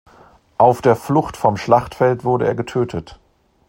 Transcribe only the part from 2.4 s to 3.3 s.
er getötet.